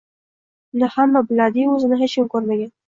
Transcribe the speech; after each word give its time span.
Uni 0.77 0.89
hamma 0.95 1.23
biladi-yu, 1.33 1.79
o`zini 1.79 2.03
hech 2.05 2.19
kim 2.21 2.31
ko`rmagan 2.37 2.77